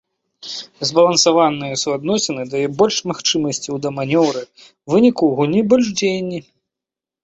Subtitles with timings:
[0.91, 4.47] Збалансаванае суадносіны дае больш магчымасцяў для манеўраў,
[4.85, 6.47] у выніку ў гульні больш дзеянні.